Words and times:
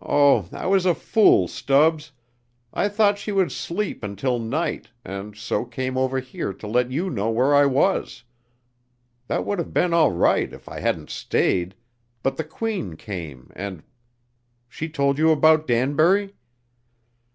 "Oh, 0.00 0.48
I 0.52 0.64
was 0.66 0.86
a 0.86 0.94
fool, 0.94 1.46
Stubbs. 1.46 2.12
I 2.72 2.88
thought 2.88 3.18
she 3.18 3.30
would 3.30 3.52
sleep 3.52 4.02
until 4.02 4.38
night, 4.38 4.88
and 5.04 5.36
so 5.36 5.66
came 5.66 5.98
over 5.98 6.18
here 6.18 6.54
to 6.54 6.66
let 6.66 6.90
you 6.90 7.10
know 7.10 7.28
where 7.28 7.54
I 7.54 7.66
was. 7.66 8.24
That 9.26 9.44
would 9.44 9.58
have 9.58 9.74
been 9.74 9.92
all 9.92 10.12
right 10.12 10.50
if 10.50 10.66
I 10.66 10.80
hadn't 10.80 11.10
stayed, 11.10 11.74
but 12.22 12.38
the 12.38 12.44
Queen 12.44 12.96
came 12.96 13.50
and 13.54 13.82
she 14.66 14.88
told 14.88 15.18
you 15.18 15.30
about 15.30 15.66
Danbury?" 15.66 16.32